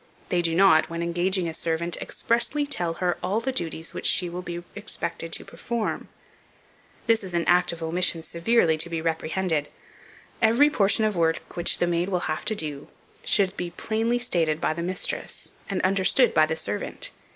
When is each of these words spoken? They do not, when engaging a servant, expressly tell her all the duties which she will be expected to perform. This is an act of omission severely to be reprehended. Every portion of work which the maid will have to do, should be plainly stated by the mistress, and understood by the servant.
They 0.29 0.41
do 0.41 0.55
not, 0.55 0.89
when 0.89 1.03
engaging 1.03 1.47
a 1.47 1.53
servant, 1.53 1.95
expressly 1.97 2.65
tell 2.65 2.93
her 2.95 3.19
all 3.21 3.39
the 3.39 3.51
duties 3.51 3.93
which 3.93 4.07
she 4.07 4.29
will 4.29 4.41
be 4.41 4.63
expected 4.73 5.31
to 5.33 5.45
perform. 5.45 6.07
This 7.05 7.23
is 7.23 7.35
an 7.35 7.45
act 7.45 7.71
of 7.71 7.83
omission 7.83 8.23
severely 8.23 8.79
to 8.79 8.89
be 8.89 8.99
reprehended. 8.99 9.69
Every 10.41 10.71
portion 10.71 11.05
of 11.05 11.15
work 11.15 11.43
which 11.55 11.77
the 11.77 11.85
maid 11.85 12.09
will 12.09 12.21
have 12.21 12.45
to 12.45 12.55
do, 12.55 12.87
should 13.23 13.55
be 13.55 13.69
plainly 13.69 14.17
stated 14.17 14.59
by 14.59 14.73
the 14.73 14.81
mistress, 14.81 15.51
and 15.69 15.79
understood 15.83 16.33
by 16.33 16.47
the 16.47 16.55
servant. 16.55 17.11